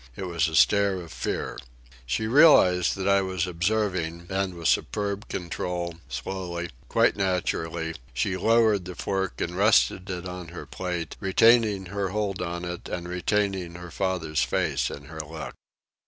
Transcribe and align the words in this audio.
It 0.15 0.23
was 0.23 0.47
a 0.47 0.55
stare 0.55 0.95
of 0.99 1.11
fear. 1.13 1.59
She 2.07 2.25
realized 2.25 2.95
that 2.95 3.07
I 3.07 3.21
was 3.21 3.45
observing, 3.45 4.25
and 4.31 4.55
with 4.55 4.67
superb 4.67 5.27
control, 5.29 5.99
slowly, 6.09 6.71
quite 6.89 7.15
naturally, 7.15 7.93
she 8.11 8.35
lowered 8.35 8.85
the 8.85 8.95
fork 8.95 9.39
and 9.39 9.55
rested 9.55 10.09
it 10.09 10.25
on 10.27 10.47
her 10.47 10.65
plate, 10.65 11.15
retaining 11.19 11.85
her 11.89 12.09
hold 12.09 12.41
on 12.41 12.65
it 12.65 12.89
and 12.89 13.07
retaining 13.07 13.75
her 13.75 13.91
father's 13.91 14.41
face 14.41 14.89
in 14.89 15.03
her 15.03 15.19
look. 15.21 15.53